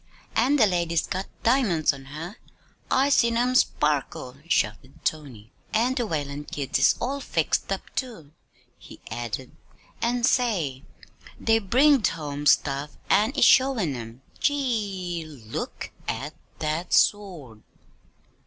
"An' 0.35 0.55
de 0.55 0.65
lady's 0.65 1.05
got 1.05 1.27
di'monds 1.43 1.93
on 1.93 2.05
her 2.05 2.37
I 2.89 3.09
seen 3.09 3.37
'em 3.37 3.53
sparkle," 3.53 4.35
shouted 4.49 5.05
Tony. 5.05 5.51
"An' 5.75 5.93
de 5.93 6.07
Whalen 6.07 6.45
kids 6.45 6.79
is 6.79 6.95
all 6.99 7.19
fixed 7.19 7.71
up, 7.71 7.81
too," 7.95 8.31
he 8.79 8.99
added. 9.11 9.51
"An', 10.01 10.23
say, 10.23 10.81
dey've 11.39 11.69
bringed 11.69 12.07
home 12.07 12.47
stuff 12.47 12.97
an' 13.11 13.33
is 13.35 13.45
showin' 13.45 13.95
'em. 13.95 14.23
Gee! 14.39 15.23
look 15.27 15.91
at 16.07 16.33
that 16.57 16.93
sw 16.93 17.13
word!" 17.13 17.61